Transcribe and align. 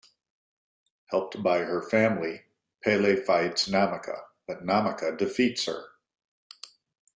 Helped 1.11 1.43
by 1.43 1.59
her 1.59 1.79
family, 1.87 2.45
Pele 2.83 3.17
fights 3.17 3.67
Namaka, 3.67 4.23
but 4.47 4.65
Namaka 4.65 5.15
defeats 5.15 5.65
her. 5.65 5.89